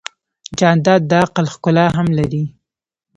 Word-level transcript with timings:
جانداد 0.59 1.01
د 1.07 1.11
عقل 1.23 1.45
ښکلا 1.53 1.85
هم 1.97 2.07
لري. 2.17 2.43